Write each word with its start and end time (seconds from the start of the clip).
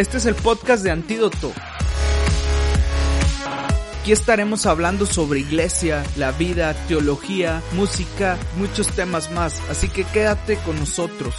Este 0.00 0.16
es 0.16 0.24
el 0.24 0.34
podcast 0.34 0.82
de 0.82 0.90
Antídoto. 0.90 1.52
Aquí 4.00 4.12
estaremos 4.12 4.64
hablando 4.64 5.04
sobre 5.04 5.40
iglesia, 5.40 6.02
la 6.16 6.32
vida, 6.32 6.72
teología, 6.88 7.62
música, 7.74 8.38
muchos 8.56 8.86
temas 8.86 9.30
más, 9.30 9.60
así 9.68 9.90
que 9.90 10.04
quédate 10.04 10.56
con 10.64 10.78
nosotros. 10.78 11.34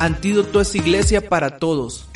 Antídoto 0.00 0.60
es 0.60 0.74
iglesia 0.74 1.30
para 1.30 1.56
todos. 1.56 2.06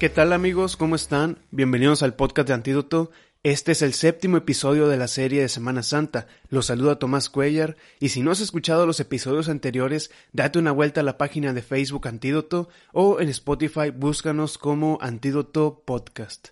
¿Qué 0.00 0.08
tal 0.08 0.32
amigos? 0.32 0.76
¿Cómo 0.76 0.96
están? 0.96 1.38
Bienvenidos 1.52 2.02
al 2.02 2.14
podcast 2.14 2.48
de 2.48 2.54
Antídoto. 2.54 3.12
Este 3.42 3.72
es 3.72 3.80
el 3.80 3.94
séptimo 3.94 4.36
episodio 4.36 4.86
de 4.88 4.98
la 4.98 5.08
serie 5.08 5.40
de 5.40 5.48
Semana 5.48 5.82
Santa. 5.82 6.26
Los 6.50 6.66
saluda 6.66 6.98
Tomás 6.98 7.30
Cuellar 7.30 7.78
y 7.98 8.10
si 8.10 8.20
no 8.20 8.32
has 8.32 8.40
escuchado 8.40 8.84
los 8.84 9.00
episodios 9.00 9.48
anteriores, 9.48 10.10
date 10.34 10.58
una 10.58 10.72
vuelta 10.72 11.00
a 11.00 11.04
la 11.04 11.16
página 11.16 11.54
de 11.54 11.62
Facebook 11.62 12.06
Antídoto 12.06 12.68
o 12.92 13.18
en 13.18 13.30
Spotify 13.30 13.88
búscanos 13.96 14.58
como 14.58 14.98
Antídoto 15.00 15.84
Podcast. 15.86 16.48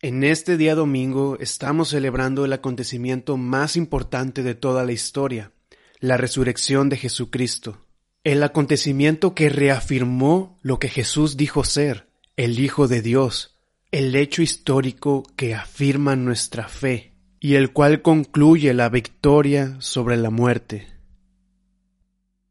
En 0.00 0.22
este 0.22 0.56
día 0.56 0.76
domingo 0.76 1.36
estamos 1.40 1.88
celebrando 1.88 2.44
el 2.44 2.52
acontecimiento 2.52 3.36
más 3.36 3.74
importante 3.74 4.44
de 4.44 4.54
toda 4.54 4.84
la 4.84 4.92
historia, 4.92 5.50
la 5.98 6.16
resurrección 6.16 6.90
de 6.90 6.96
Jesucristo. 6.96 7.84
El 8.22 8.44
acontecimiento 8.44 9.34
que 9.34 9.48
reafirmó 9.48 10.60
lo 10.62 10.78
que 10.78 10.90
Jesús 10.90 11.36
dijo 11.36 11.64
ser, 11.64 12.06
el 12.36 12.60
Hijo 12.60 12.86
de 12.86 13.02
Dios, 13.02 13.57
el 13.90 14.14
hecho 14.16 14.42
histórico 14.42 15.22
que 15.34 15.54
afirma 15.54 16.14
nuestra 16.14 16.68
fe 16.68 17.14
y 17.40 17.54
el 17.54 17.72
cual 17.72 18.02
concluye 18.02 18.74
la 18.74 18.90
victoria 18.90 19.76
sobre 19.80 20.18
la 20.18 20.28
muerte. 20.28 20.88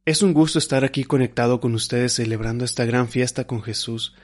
Es 0.06 0.24
un 0.24 0.34
gusto 0.34 0.58
estar 0.58 0.84
aquí 0.84 1.04
conectado 1.04 1.60
con 1.60 1.76
ustedes 1.76 2.14
celebrando 2.14 2.66
esta 2.66 2.86
gran 2.86 3.08
fiesta 3.08 3.46
con 3.46 3.62
Jesús. 3.62 4.16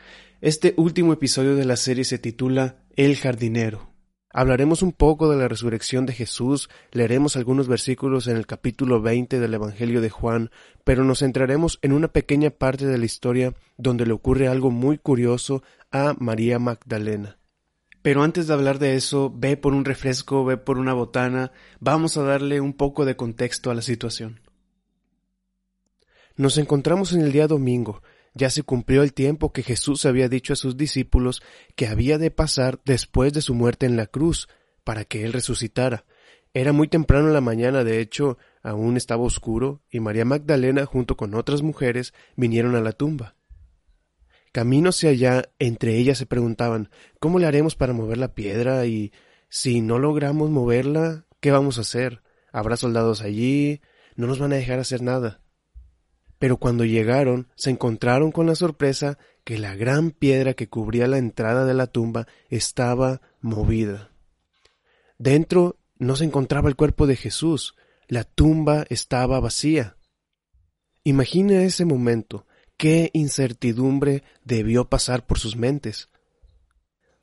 Este 0.41 0.73
último 0.77 1.13
episodio 1.13 1.55
de 1.55 1.65
la 1.65 1.75
serie 1.75 2.03
se 2.03 2.17
titula 2.17 2.77
El 2.95 3.15
jardinero. 3.17 3.92
Hablaremos 4.35 4.81
un 4.81 4.93
poco 4.93 5.29
de 5.29 5.37
la 5.37 5.47
resurrección 5.47 6.07
de 6.07 6.13
Jesús, 6.13 6.67
leeremos 6.91 7.35
algunos 7.35 7.67
versículos 7.67 8.25
en 8.25 8.35
el 8.35 8.47
capítulo 8.47 8.99
20 8.99 9.39
del 9.39 9.53
Evangelio 9.53 10.01
de 10.01 10.09
Juan, 10.09 10.49
pero 10.83 11.03
nos 11.03 11.19
centraremos 11.19 11.77
en 11.83 11.93
una 11.93 12.07
pequeña 12.07 12.49
parte 12.49 12.87
de 12.87 12.97
la 12.97 13.05
historia 13.05 13.53
donde 13.77 14.07
le 14.07 14.13
ocurre 14.13 14.47
algo 14.47 14.71
muy 14.71 14.97
curioso 14.97 15.61
a 15.91 16.15
María 16.17 16.57
Magdalena. 16.57 17.37
Pero 18.01 18.23
antes 18.23 18.47
de 18.47 18.55
hablar 18.55 18.79
de 18.79 18.95
eso, 18.95 19.31
ve 19.33 19.55
por 19.55 19.75
un 19.75 19.85
refresco, 19.85 20.43
ve 20.43 20.57
por 20.57 20.79
una 20.79 20.93
botana, 20.93 21.51
vamos 21.79 22.17
a 22.17 22.23
darle 22.23 22.59
un 22.59 22.73
poco 22.73 23.05
de 23.05 23.15
contexto 23.15 23.69
a 23.69 23.75
la 23.75 23.83
situación. 23.83 24.41
Nos 26.35 26.57
encontramos 26.57 27.13
en 27.13 27.21
el 27.21 27.31
día 27.31 27.47
domingo, 27.47 28.01
ya 28.33 28.49
se 28.49 28.63
cumplió 28.63 29.03
el 29.03 29.13
tiempo 29.13 29.53
que 29.53 29.63
Jesús 29.63 30.05
había 30.05 30.27
dicho 30.27 30.53
a 30.53 30.55
sus 30.55 30.75
discípulos 30.75 31.41
que 31.75 31.87
había 31.87 32.17
de 32.17 32.31
pasar 32.31 32.79
después 32.85 33.33
de 33.33 33.41
su 33.41 33.53
muerte 33.53 33.85
en 33.85 33.95
la 33.95 34.07
cruz, 34.07 34.47
para 34.83 35.05
que 35.05 35.23
Él 35.23 35.33
resucitara. 35.33 36.05
Era 36.53 36.71
muy 36.71 36.87
temprano 36.87 37.27
en 37.27 37.33
la 37.33 37.41
mañana, 37.41 37.83
de 37.83 37.99
hecho, 37.99 38.37
aún 38.61 38.97
estaba 38.97 39.23
oscuro, 39.23 39.81
y 39.89 39.99
María 39.99 40.25
Magdalena, 40.25 40.85
junto 40.85 41.15
con 41.15 41.33
otras 41.35 41.61
mujeres, 41.61 42.13
vinieron 42.35 42.75
a 42.75 42.81
la 42.81 42.91
tumba. 42.91 43.35
Camino 44.51 44.89
hacia 44.89 45.11
allá, 45.11 45.49
entre 45.57 45.97
ellas 45.97 46.19
se 46.19 46.27
preguntaban 46.27 46.89
¿Cómo 47.19 47.39
le 47.39 47.47
haremos 47.47 47.75
para 47.75 47.93
mover 47.93 48.17
la 48.17 48.35
piedra? 48.35 48.85
y 48.85 49.11
si 49.49 49.81
no 49.81 49.99
logramos 49.99 50.49
moverla, 50.49 51.25
¿qué 51.39 51.51
vamos 51.51 51.77
a 51.77 51.81
hacer? 51.81 52.21
¿Habrá 52.51 52.77
soldados 52.77 53.21
allí? 53.21 53.81
No 54.15 54.27
nos 54.27 54.39
van 54.39 54.53
a 54.53 54.57
dejar 54.57 54.79
hacer 54.79 55.01
nada 55.01 55.42
pero 56.43 56.57
cuando 56.57 56.83
llegaron 56.83 57.47
se 57.55 57.69
encontraron 57.69 58.33
con 58.33 58.47
la 58.47 58.55
sorpresa 58.55 59.17
que 59.45 59.57
la 59.57 59.77
gran 59.77 60.11
piedra 60.11 60.55
que 60.55 60.67
cubría 60.67 61.07
la 61.07 61.17
entrada 61.17 61.63
de 61.63 61.73
la 61.73 61.87
tumba 61.87 62.27
estaba 62.49 63.21
movida. 63.39 64.11
Dentro 65.17 65.77
no 65.99 66.17
se 66.17 66.25
encontraba 66.25 66.67
el 66.67 66.75
cuerpo 66.75 67.07
de 67.07 67.15
Jesús, 67.15 67.75
la 68.09 68.25
tumba 68.25 68.83
estaba 68.89 69.39
vacía. 69.39 69.95
Imagina 71.05 71.63
ese 71.63 71.85
momento, 71.85 72.45
qué 72.75 73.09
incertidumbre 73.13 74.23
debió 74.43 74.89
pasar 74.89 75.25
por 75.25 75.39
sus 75.39 75.55
mentes. 75.55 76.09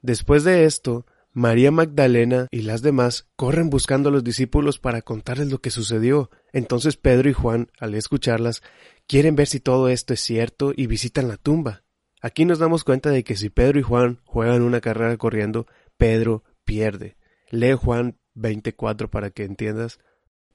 Después 0.01 0.45
de 0.45 0.65
esto, 0.65 1.05
María 1.35 1.71
Magdalena 1.71 2.49
y 2.51 2.63
las 2.63 2.81
demás 2.81 3.29
corren 3.37 3.69
buscando 3.69 4.09
a 4.09 4.13
los 4.13 4.25
discípulos 4.25 4.79
para 4.79 5.03
contarles 5.03 5.51
lo 5.51 5.61
que 5.61 5.71
sucedió. 5.71 6.31
Entonces 6.53 6.97
Pedro 6.97 7.29
y 7.29 7.33
Juan, 7.33 7.71
al 7.79 7.95
escucharlas, 7.95 8.63
quieren 9.07 9.37
ver 9.37 9.47
si 9.47 9.61
todo 9.61 9.89
esto 9.89 10.15
es 10.15 10.21
cierto 10.21 10.73
y 10.75 10.87
visitan 10.87 11.29
la 11.29 11.37
tumba. 11.37 11.83
Aquí 12.23 12.45
nos 12.45 12.59
damos 12.59 12.85
cuenta 12.85 13.11
de 13.11 13.25
que 13.25 13.37
si 13.37 13.49
Pedro 13.51 13.79
y 13.79 13.83
Juan 13.83 14.21
juegan 14.25 14.63
una 14.63 14.81
carrera 14.81 15.17
corriendo, 15.17 15.67
Pedro 15.97 16.45
pierde. 16.65 17.17
Lee 17.51 17.75
Juan 17.75 18.19
24 18.35 19.11
para 19.11 19.31
que 19.31 19.45
entiendas. 19.45 19.99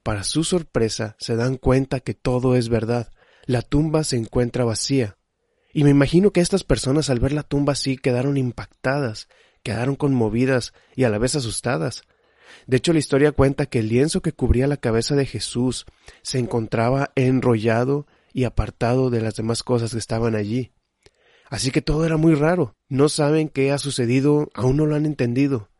Para 0.02 0.22
su 0.22 0.44
sorpresa, 0.44 1.16
se 1.18 1.34
dan 1.34 1.56
cuenta 1.56 2.00
que 2.00 2.14
todo 2.14 2.54
es 2.54 2.68
verdad. 2.68 3.10
La 3.44 3.62
tumba 3.62 4.04
se 4.04 4.16
encuentra 4.16 4.64
vacía. 4.64 5.18
Y 5.72 5.84
me 5.84 5.90
imagino 5.90 6.30
que 6.30 6.40
estas 6.40 6.64
personas 6.64 7.10
al 7.10 7.20
ver 7.20 7.32
la 7.32 7.42
tumba 7.42 7.72
así 7.74 7.98
quedaron 7.98 8.36
impactadas, 8.36 9.28
quedaron 9.62 9.96
conmovidas 9.96 10.72
y 10.94 11.04
a 11.04 11.10
la 11.10 11.18
vez 11.18 11.34
asustadas. 11.34 12.02
De 12.66 12.76
hecho, 12.76 12.92
la 12.92 12.98
historia 12.98 13.32
cuenta 13.32 13.66
que 13.66 13.80
el 13.80 13.88
lienzo 13.88 14.22
que 14.22 14.32
cubría 14.32 14.66
la 14.66 14.76
cabeza 14.76 15.14
de 15.14 15.26
Jesús 15.26 15.86
se 16.22 16.38
encontraba 16.38 17.12
enrollado 17.14 18.06
y 18.32 18.44
apartado 18.44 19.10
de 19.10 19.20
las 19.20 19.36
demás 19.36 19.62
cosas 19.62 19.92
que 19.92 19.98
estaban 19.98 20.34
allí. 20.34 20.72
Así 21.48 21.70
que 21.70 21.82
todo 21.82 22.04
era 22.04 22.16
muy 22.16 22.34
raro. 22.34 22.74
No 22.88 23.08
saben 23.08 23.48
qué 23.48 23.72
ha 23.72 23.78
sucedido, 23.78 24.50
aún 24.54 24.76
no 24.76 24.86
lo 24.86 24.96
han 24.96 25.06
entendido. 25.06 25.70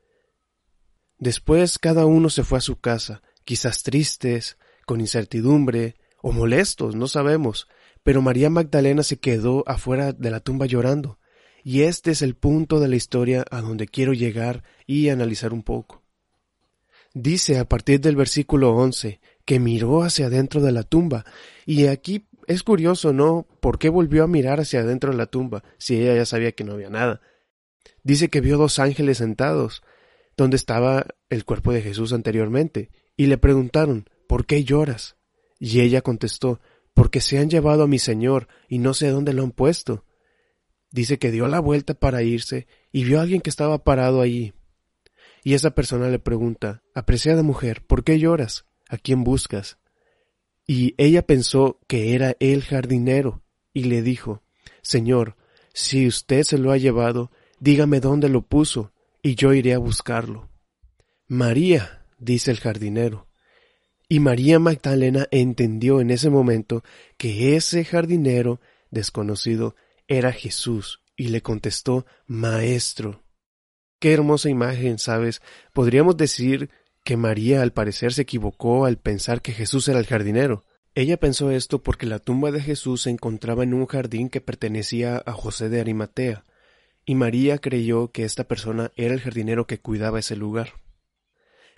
Después 1.19 1.79
cada 1.79 2.07
uno 2.07 2.31
se 2.31 2.45
fue 2.45 2.59
a 2.59 2.63
su 2.63 2.79
casa, 2.79 3.23
quizás 3.45 3.83
tristes, 3.83 4.59
con 4.87 5.01
incertidumbre, 5.01 5.97
o 6.23 6.33
molestos, 6.33 6.95
no 6.95 7.09
sabemos, 7.09 7.69
pero 8.03 8.23
María 8.23 8.51
Magdalena 8.51 9.03
se 9.03 9.19
quedó 9.19 9.65
afuera 9.67 10.13
de 10.13 10.31
la 10.31 10.41
tumba 10.41 10.67
llorando, 10.67 11.19
y 11.65 11.83
este 11.83 12.11
es 12.11 12.23
el 12.23 12.37
punto 12.37 12.81
de 12.81 12.89
la 12.89 12.97
historia 12.97 13.45
a 13.51 13.61
donde 13.61 13.89
quiero 13.89 14.13
llegar 14.13 14.63
y 14.87 15.09
analizar 15.09 15.53
un 15.53 15.63
poco. 15.63 16.06
Dice 17.19 17.59
a 17.59 17.67
partir 17.67 18.03
del 18.03 18.15
versículo 18.15 18.75
once 18.75 19.21
que 19.47 19.59
miró 19.59 20.03
hacia 20.03 20.27
adentro 20.27 20.61
de 20.61 20.71
la 20.71 20.83
tumba, 20.83 21.25
y 21.65 21.87
aquí 21.87 22.29
es 22.47 22.63
curioso, 22.63 23.15
¿no? 23.15 23.47
¿Por 23.61 23.79
qué 23.79 23.89
volvió 23.89 24.23
a 24.23 24.27
mirar 24.27 24.61
hacia 24.61 24.81
adentro 24.81 25.13
de 25.13 25.17
la 25.17 25.25
tumba 25.25 25.65
si 25.79 25.97
ella 25.97 26.15
ya 26.15 26.27
sabía 26.27 26.53
que 26.53 26.63
no 26.63 26.75
había 26.75 26.91
nada? 26.91 27.23
Dice 28.03 28.29
que 28.29 28.43
vio 28.43 28.59
dos 28.59 28.79
ángeles 28.79 29.17
sentados, 29.17 29.83
donde 30.37 30.57
estaba 30.57 31.07
el 31.31 31.47
cuerpo 31.47 31.73
de 31.73 31.81
Jesús 31.81 32.13
anteriormente, 32.13 32.91
y 33.17 33.29
le 33.29 33.39
preguntaron 33.39 34.11
¿Por 34.29 34.45
qué 34.45 34.63
lloras? 34.63 35.17
Y 35.59 35.81
ella 35.81 36.03
contestó 36.03 36.61
Porque 36.93 37.23
se 37.23 37.39
han 37.39 37.49
llevado 37.49 37.85
a 37.85 37.89
mi 37.89 37.99
Señor, 37.99 38.47
y 38.69 38.79
no 38.79 38.93
sé 38.93 39.09
dónde 39.09 39.33
lo 39.33 39.43
han 39.43 39.53
puesto. 39.53 40.05
Dice 40.91 41.19
que 41.19 41.31
dio 41.31 41.49
la 41.49 41.61
vuelta 41.61 41.95
para 41.95 42.23
irse 42.23 42.67
y 42.93 43.05
vio 43.05 43.21
a 43.21 43.23
alguien 43.23 43.41
que 43.41 43.49
estaba 43.49 43.85
parado 43.85 44.21
allí. 44.21 44.53
Y 45.47 45.55
esa 45.55 45.71
persona 45.71 46.09
le 46.09 46.19
pregunta 46.19 46.83
Apreciada 46.93 47.45
mujer, 47.45 47.87
¿por 47.87 48.03
qué 48.03 48.19
lloras? 48.19 48.65
¿A 48.89 48.99
quién 48.99 49.23
buscas? 49.23 49.79
Y 50.67 50.97
ella 50.99 51.25
pensó 51.25 51.79
que 51.87 52.17
era 52.17 52.35
el 52.41 52.65
jardinero, 52.65 53.45
y 53.73 53.85
le 53.85 54.03
dijo 54.03 54.43
Señor, 54.83 55.37
si 55.73 56.09
usted 56.09 56.43
se 56.43 56.59
lo 56.59 56.73
ha 56.73 56.79
llevado, 56.79 57.31
dígame 57.61 58.01
dónde 58.01 58.29
lo 58.29 58.43
puso, 58.43 58.91
y 59.23 59.37
yo 59.37 59.55
iré 59.55 59.73
a 59.73 59.79
buscarlo. 59.79 60.49
María, 61.29 62.05
dice 62.19 62.51
el 62.51 62.59
jardinero. 62.59 63.29
Y 64.09 64.19
María 64.19 64.59
Magdalena 64.59 65.29
entendió 65.31 66.01
en 66.01 66.11
ese 66.11 66.29
momento 66.29 66.83
que 67.19 67.55
ese 67.55 67.85
jardinero 67.85 68.61
desconocido 68.91 69.77
era 70.09 70.33
Jesús, 70.33 71.03
y 71.17 71.29
le 71.29 71.41
contestó 71.41 72.05
Maestro. 72.27 73.23
Qué 73.99 74.13
hermosa 74.13 74.51
imagen, 74.51 74.99
¿sabes? 74.99 75.41
Podríamos 75.73 76.17
decir 76.17 76.71
que 77.03 77.17
María 77.17 77.63
al 77.63 77.73
parecer 77.73 78.13
se 78.13 78.23
equivocó 78.23 78.85
al 78.85 78.99
pensar 78.99 79.41
que 79.41 79.53
Jesús 79.53 79.89
era 79.89 79.99
el 79.99 80.07
jardinero. 80.07 80.65
Ella 80.95 81.19
pensó 81.19 81.51
esto 81.51 81.83
porque 81.83 82.07
la 82.07 82.19
tumba 82.19 82.51
de 82.51 82.61
Jesús 82.61 83.03
se 83.03 83.11
encontraba 83.11 83.63
en 83.63 83.75
un 83.75 83.87
jardín 83.87 84.29
que 84.29 84.41
pertenecía 84.41 85.23
a 85.25 85.33
José 85.33 85.69
de 85.69 85.81
Arimatea, 85.81 86.45
y 87.05 87.15
María 87.15 87.59
creyó 87.59 88.11
que 88.11 88.25
esta 88.25 88.45
persona 88.45 88.91
era 88.97 89.15
el 89.15 89.21
jardinero 89.21 89.67
que 89.67 89.79
cuidaba 89.79 90.19
ese 90.19 90.37
lugar. 90.37 90.73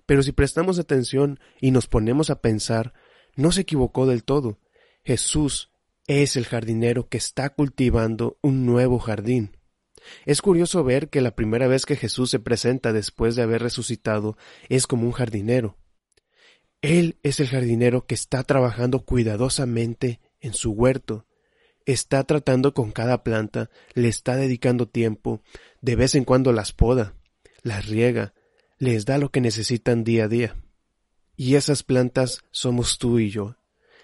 Pero 0.06 0.22
si 0.22 0.32
prestamos 0.32 0.78
atención 0.78 1.38
y 1.60 1.70
nos 1.70 1.86
ponemos 1.86 2.30
a 2.30 2.40
pensar, 2.40 2.94
no 3.36 3.52
se 3.52 3.60
equivocó 3.60 4.06
del 4.06 4.24
todo. 4.24 4.58
Jesús 5.04 5.70
es 6.06 6.36
el 6.36 6.46
jardinero 6.46 7.08
que 7.08 7.18
está 7.18 7.50
cultivando 7.50 8.38
un 8.40 8.64
nuevo 8.64 8.98
jardín. 8.98 9.57
Es 10.26 10.42
curioso 10.42 10.84
ver 10.84 11.08
que 11.08 11.20
la 11.20 11.34
primera 11.34 11.68
vez 11.68 11.86
que 11.86 11.96
Jesús 11.96 12.30
se 12.30 12.38
presenta 12.38 12.92
después 12.92 13.36
de 13.36 13.42
haber 13.42 13.62
resucitado 13.62 14.36
es 14.68 14.86
como 14.86 15.04
un 15.04 15.12
jardinero. 15.12 15.76
Él 16.80 17.18
es 17.22 17.40
el 17.40 17.48
jardinero 17.48 18.06
que 18.06 18.14
está 18.14 18.44
trabajando 18.44 19.00
cuidadosamente 19.00 20.20
en 20.40 20.54
su 20.54 20.70
huerto, 20.72 21.26
está 21.86 22.22
tratando 22.24 22.74
con 22.74 22.92
cada 22.92 23.24
planta, 23.24 23.70
le 23.94 24.08
está 24.08 24.36
dedicando 24.36 24.88
tiempo, 24.88 25.42
de 25.80 25.96
vez 25.96 26.14
en 26.14 26.24
cuando 26.24 26.52
las 26.52 26.72
poda, 26.72 27.14
las 27.62 27.86
riega, 27.86 28.34
les 28.78 29.04
da 29.06 29.18
lo 29.18 29.30
que 29.30 29.40
necesitan 29.40 30.04
día 30.04 30.24
a 30.24 30.28
día. 30.28 30.56
Y 31.36 31.56
esas 31.56 31.82
plantas 31.82 32.44
somos 32.50 32.98
tú 32.98 33.18
y 33.18 33.30
yo. 33.30 33.56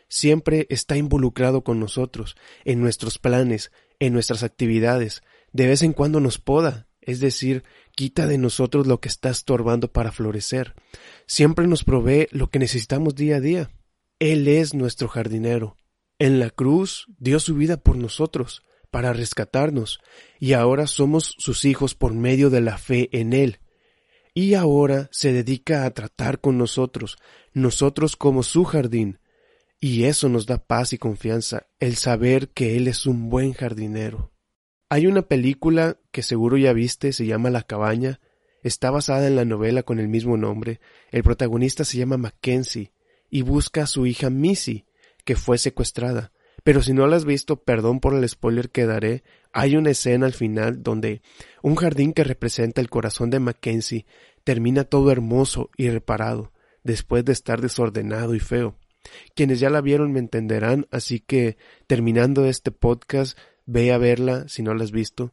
Siempre 0.09 0.67
está 0.71 0.97
involucrado 0.97 1.63
con 1.63 1.81
nosotros, 1.81 2.37
en 2.65 2.81
nuestros 2.81 3.19
planes, 3.19 3.71
en 3.99 4.13
nuestras 4.13 4.43
actividades, 4.43 5.23
de 5.55 5.69
vez 5.69 5.83
en 5.83 5.93
cuando 5.93 6.19
nos 6.19 6.39
poda, 6.39 6.89
es 7.01 7.21
decir, 7.21 7.63
quita 7.95 8.27
de 8.27 8.39
nosotros 8.39 8.89
lo 8.89 9.01
que 9.01 9.09
está 9.09 9.31
estorbando 9.31 9.93
para 9.93 10.11
florecer. 10.11 10.75
Siempre 11.29 11.69
nos 11.69 11.85
provee 11.85 12.27
lo 12.33 12.51
que 12.51 12.59
necesitamos 12.59 13.15
día 13.15 13.37
a 13.37 13.41
día. 13.41 13.71
Él 14.19 14.49
es 14.49 14.75
nuestro 14.75 15.07
jardinero. 15.07 15.77
En 16.19 16.41
la 16.41 16.51
cruz 16.51 17.07
dio 17.19 17.39
su 17.39 17.55
vida 17.55 17.77
por 17.77 17.97
nosotros, 17.97 18.65
para 18.91 19.13
rescatarnos, 19.13 20.01
y 20.41 20.55
ahora 20.55 20.89
somos 20.89 21.37
sus 21.39 21.65
hijos 21.65 21.95
por 21.95 22.15
medio 22.15 22.51
de 22.51 22.61
la 22.61 22.77
fe 22.77 23.09
en 23.13 23.33
Él. 23.33 23.61
Y 24.35 24.55
ahora 24.55 25.09
se 25.13 25.33
dedica 25.33 25.85
a 25.85 25.91
tratar 25.93 26.41
con 26.41 26.59
nosotros, 26.59 27.17
nosotros 27.53 28.17
como 28.17 28.43
su 28.43 28.65
jardín, 28.65 29.21
y 29.79 30.05
eso 30.05 30.29
nos 30.29 30.47
da 30.47 30.59
paz 30.59 30.93
y 30.93 30.99
confianza, 30.99 31.69
el 31.79 31.95
saber 31.95 32.49
que 32.49 32.77
Él 32.77 32.89
es 32.89 33.07
un 33.07 33.31
buen 33.31 33.53
jardinero. 33.53 34.34
Hay 34.95 35.09
una 35.09 35.23
película 35.23 35.99
que 36.13 36.23
seguro 36.23 36.57
ya 36.57 36.73
viste, 36.73 37.13
se 37.13 37.27
llama 37.27 37.51
La 37.51 37.65
cabaña, 37.65 38.21
está 38.63 38.93
basada 38.93 39.27
en 39.27 39.35
la 39.35 39.45
novela 39.45 39.83
con 39.83 39.99
el 39.99 40.07
mismo 40.07 40.37
nombre, 40.37 40.79
el 41.11 41.25
protagonista 41.25 41.83
se 41.83 41.99
llama 41.99 42.17
Mackenzie 42.17 42.93
y 43.29 43.43
busca 43.43 43.83
a 43.83 43.87
su 43.89 44.07
hija 44.07 44.31
Missy, 44.31 44.85
que 45.25 45.35
fue 45.35 45.59
secuestrada. 45.59 46.31
Pero 46.63 46.81
si 46.81 46.93
no 46.93 47.09
la 47.09 47.17
has 47.17 47.25
visto, 47.25 47.57
perdón 47.57 47.99
por 47.99 48.15
el 48.15 48.29
spoiler 48.29 48.71
que 48.71 48.87
daré, 48.87 49.25
hay 49.53 49.75
una 49.75 49.91
escena 49.91 50.27
al 50.27 50.33
final 50.33 50.85
donde 50.85 51.23
un 51.61 51.75
jardín 51.75 52.13
que 52.13 52.23
representa 52.23 52.81
el 52.81 52.89
corazón 52.89 53.31
de 53.31 53.41
Mackenzie 53.41 54.07
termina 54.45 54.85
todo 54.85 55.11
hermoso 55.11 55.71
y 55.77 55.89
reparado, 55.89 56.53
después 56.85 57.25
de 57.25 57.33
estar 57.33 57.61
desordenado 57.61 58.37
y 58.37 58.39
feo. 58.39 58.77
Quienes 59.35 59.59
ya 59.59 59.71
la 59.71 59.81
vieron 59.81 60.13
me 60.13 60.21
entenderán, 60.21 60.87
así 60.93 61.19
que 61.19 61.57
terminando 61.89 62.47
este 62.47 62.71
podcast 62.71 63.37
Ve 63.67 63.93
a 63.93 63.99
verla 63.99 64.47
si 64.49 64.63
no 64.63 64.75
la 64.75 64.85
has 64.85 64.93
visto. 64.93 65.33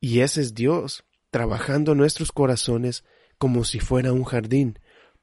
Y 0.00 0.20
ese 0.20 0.40
es 0.40 0.54
Dios, 0.54 1.04
trabajando 1.30 1.94
nuestros 1.94 2.30
corazones 2.32 3.04
como 3.38 3.64
si 3.64 3.80
fuera 3.80 4.12
un 4.12 4.24
jardín, 4.24 4.78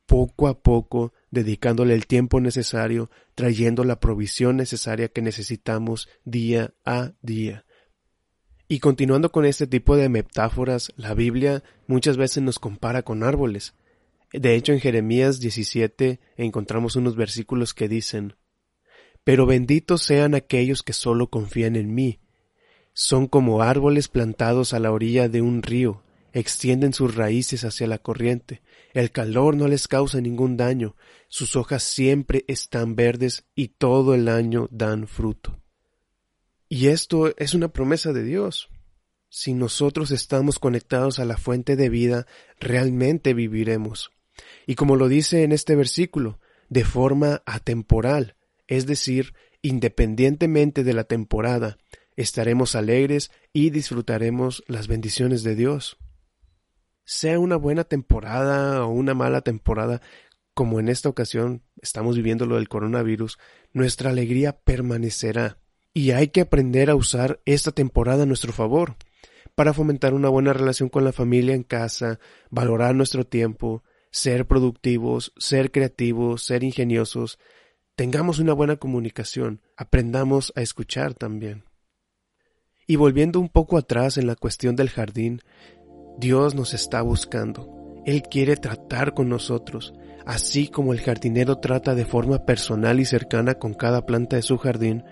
poco 0.06 0.48
a 0.48 0.62
poco, 0.62 1.14
dedicándole 1.30 1.94
el 1.94 2.08
tiempo 2.08 2.42
necesario, 2.42 3.10
trayendo 3.36 3.84
la 3.84 4.00
provisión 4.00 4.58
necesaria 4.58 5.08
que 5.08 5.22
necesitamos 5.22 6.10
día 6.26 6.74
a 6.86 7.14
día. 7.22 7.66
Y 8.68 8.80
continuando 8.80 9.32
con 9.32 9.46
este 9.46 9.68
tipo 9.68 9.98
de 9.98 10.10
metáforas, 10.10 10.94
la 10.96 11.14
Biblia 11.14 11.64
muchas 11.88 12.18
veces 12.18 12.42
nos 12.44 12.58
compara 12.58 13.04
con 13.04 13.24
árboles. 13.24 13.76
De 14.34 14.56
hecho, 14.56 14.72
en 14.72 14.80
Jeremías 14.80 15.40
17 15.40 16.20
encontramos 16.38 16.96
unos 16.96 17.16
versículos 17.16 17.74
que 17.74 17.90
dicen, 17.90 18.36
Pero 19.24 19.46
benditos 19.46 20.04
sean 20.04 20.36
aquellos 20.36 20.84
que 20.84 20.94
solo 20.94 21.30
confían 21.30 21.76
en 21.76 21.94
mí, 21.94 22.22
son 22.94 23.28
como 23.28 23.62
árboles 23.62 24.08
plantados 24.08 24.74
a 24.74 24.80
la 24.80 24.92
orilla 24.92 25.30
de 25.30 25.42
un 25.42 25.64
río, 25.64 26.04
extienden 26.34 26.94
sus 26.94 27.16
raíces 27.16 27.64
hacia 27.64 27.88
la 27.88 27.98
corriente, 27.98 28.62
el 28.94 29.12
calor 29.12 29.56
no 29.56 29.68
les 29.68 29.88
causa 29.88 30.22
ningún 30.22 30.58
daño, 30.58 30.96
sus 31.28 31.56
hojas 31.56 31.84
siempre 31.84 32.44
están 32.48 32.96
verdes 32.96 33.46
y 33.56 33.70
todo 33.70 34.16
el 34.16 34.28
año 34.28 34.68
dan 34.72 35.08
fruto. 35.08 35.62
Y 36.68 36.88
esto 36.88 37.36
es 37.38 37.54
una 37.54 37.74
promesa 37.74 38.14
de 38.14 38.24
Dios. 38.24 38.70
Si 39.30 39.54
nosotros 39.54 40.12
estamos 40.12 40.60
conectados 40.60 41.20
a 41.20 41.26
la 41.26 41.38
fuente 41.38 41.76
de 41.76 41.90
vida, 41.90 42.28
realmente 42.60 43.34
viviremos. 43.34 44.12
Y 44.66 44.76
como 44.76 44.96
lo 44.96 45.08
dice 45.08 45.44
en 45.44 45.52
este 45.52 45.76
versículo, 45.76 46.40
de 46.70 46.86
forma 46.86 47.44
atemporal, 47.46 48.36
es 48.68 48.86
decir, 48.86 49.34
independientemente 49.62 50.84
de 50.84 50.94
la 50.94 51.04
temporada, 51.04 51.78
estaremos 52.22 52.76
alegres 52.76 53.32
y 53.54 53.70
disfrutaremos 53.70 54.64
las 54.68 54.88
bendiciones 54.88 55.44
de 55.44 55.56
Dios. 55.56 55.98
Sea 57.04 57.40
una 57.40 57.56
buena 57.56 57.84
temporada 57.84 58.86
o 58.86 58.90
una 58.90 59.14
mala 59.14 59.42
temporada, 59.42 60.02
como 60.54 60.80
en 60.80 60.90
esta 60.90 61.10
ocasión 61.10 61.64
estamos 61.82 62.16
viviendo 62.16 62.46
lo 62.46 62.56
del 62.56 62.70
coronavirus, 62.70 63.38
nuestra 63.74 64.10
alegría 64.10 64.60
permanecerá. 64.60 65.58
Y 65.94 66.12
hay 66.12 66.30
que 66.30 66.42
aprender 66.42 66.90
a 66.90 66.96
usar 66.96 67.42
esta 67.46 67.72
temporada 67.72 68.24
a 68.24 68.26
nuestro 68.26 68.54
favor, 68.54 68.96
para 69.56 69.74
fomentar 69.74 70.14
una 70.14 70.30
buena 70.30 70.54
relación 70.54 70.90
con 70.90 71.04
la 71.04 71.12
familia 71.12 71.56
en 71.56 71.64
casa, 71.64 72.20
valorar 72.50 72.96
nuestro 72.96 73.26
tiempo, 73.26 73.84
ser 74.12 74.46
productivos, 74.46 75.34
ser 75.38 75.72
creativos, 75.72 76.44
ser 76.44 76.64
ingeniosos, 76.64 77.40
tengamos 77.96 78.40
una 78.40 78.54
buena 78.54 78.78
comunicación, 78.78 79.62
aprendamos 79.78 80.54
a 80.56 80.62
escuchar 80.62 81.14
también. 81.14 81.64
Y 82.92 82.98
volviendo 82.98 83.40
un 83.40 83.48
poco 83.48 83.78
atrás 83.78 84.18
en 84.18 84.28
la 84.28 84.36
cuestión 84.36 84.76
del 84.76 84.90
jardín, 84.90 85.40
Dios 86.18 86.56
nos 86.56 86.74
está 86.74 87.02
buscando. 87.02 87.96
Él 88.06 88.22
quiere 88.24 88.58
tratar 88.58 89.14
con 89.14 89.30
nosotros, 89.30 89.94
así 90.26 90.68
como 90.68 90.92
el 90.92 91.00
jardinero 91.00 91.60
trata 91.60 91.96
de 91.96 92.04
forma 92.04 92.46
personal 92.46 93.00
y 93.00 93.06
cercana 93.06 93.54
con 93.54 93.76
cada 93.76 94.06
planta 94.06 94.36
de 94.36 94.42
su 94.42 94.58
jardín, 94.58 95.06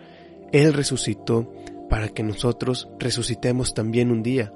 Él 0.52 0.74
resucitó 0.74 1.54
para 1.90 2.10
que 2.10 2.22
nosotros 2.22 2.90
resucitemos 3.00 3.74
también 3.74 4.12
un 4.12 4.24
día. 4.24 4.52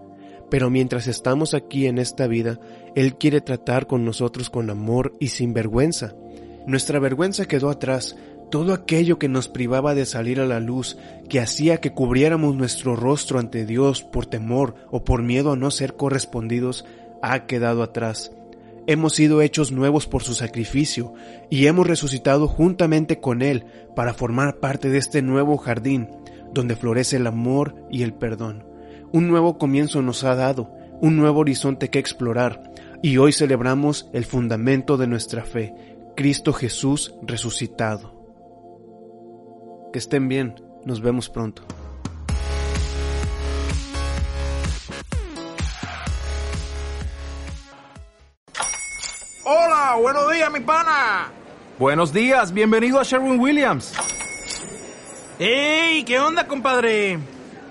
Pero 0.52 0.70
mientras 0.70 1.08
estamos 1.08 1.54
aquí 1.54 1.88
en 1.88 2.00
esta 2.00 2.28
vida, 2.28 2.60
Él 2.94 3.16
quiere 3.16 3.40
tratar 3.40 3.88
con 3.88 4.04
nosotros 4.04 4.50
con 4.50 4.70
amor 4.70 5.14
y 5.22 5.30
sin 5.30 5.54
vergüenza. 5.54 6.14
Nuestra 6.68 7.00
vergüenza 7.00 7.46
quedó 7.46 7.70
atrás, 7.70 8.18
todo 8.54 8.72
aquello 8.76 9.18
que 9.18 9.30
nos 9.30 9.48
privaba 9.48 9.96
de 9.96 10.06
salir 10.06 10.40
a 10.40 10.46
la 10.46 10.60
luz, 10.60 10.96
que 11.28 11.40
hacía 11.40 11.82
que 11.82 11.92
cubriéramos 11.92 12.56
nuestro 12.56 12.96
rostro 12.96 13.40
ante 13.40 13.66
Dios 13.66 14.04
por 14.04 14.28
temor 14.28 14.76
o 14.92 15.04
por 15.04 15.24
miedo 15.24 15.52
a 15.52 15.56
no 15.56 15.72
ser 15.72 15.96
correspondidos, 15.96 16.86
ha 17.24 17.48
quedado 17.48 17.82
atrás. 17.82 18.32
Hemos 18.86 19.16
sido 19.16 19.42
hechos 19.42 19.72
nuevos 19.72 20.06
por 20.06 20.22
su 20.22 20.36
sacrificio 20.36 21.16
y 21.50 21.66
hemos 21.66 21.88
resucitado 21.88 22.48
juntamente 22.48 23.20
con 23.20 23.42
Él 23.42 23.66
para 23.96 24.14
formar 24.14 24.60
parte 24.60 24.92
de 24.92 25.00
este 25.00 25.24
nuevo 25.24 25.58
jardín, 25.58 26.10
donde 26.54 26.76
florece 26.76 27.16
el 27.16 27.26
amor 27.26 27.74
y 27.90 28.04
el 28.04 28.14
perdón. 28.14 28.68
Un 29.12 29.30
nuevo 29.30 29.58
comienzo 29.58 30.04
nos 30.04 30.24
ha 30.24 30.36
dado, 30.36 30.70
un 31.02 31.18
nuevo 31.18 31.40
horizonte 31.40 31.90
que 31.90 31.98
explorar, 31.98 32.72
y 33.02 33.18
hoy 33.18 33.32
celebramos 33.32 34.12
el 34.14 34.26
fundamento 34.26 34.98
de 34.98 35.08
nuestra 35.08 35.44
fe, 35.44 35.74
Cristo 36.16 36.54
Jesús 36.54 37.16
resucitado. 37.24 38.13
Que 39.94 40.00
estén 40.00 40.28
bien. 40.28 40.56
Nos 40.86 41.02
vemos 41.02 41.30
pronto. 41.30 41.62
Hola, 49.46 49.98
buenos 50.02 50.32
días, 50.32 50.52
mi 50.52 50.62
pana. 50.62 51.32
Buenos 51.78 52.12
días, 52.12 52.52
bienvenido 52.52 53.00
a 53.00 53.04
Sherwin 53.04 53.40
Williams. 53.40 53.94
¡Ey! 55.38 56.04
¿Qué 56.06 56.20
onda, 56.20 56.48
compadre? 56.48 57.20